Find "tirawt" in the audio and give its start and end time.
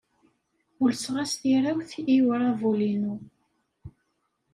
1.41-1.91